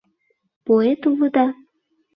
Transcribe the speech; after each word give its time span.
Поэт 0.65 1.01
улыда? 1.09 1.45